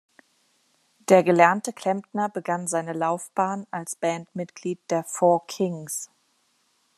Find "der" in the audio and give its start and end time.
1.09-1.21, 4.89-5.03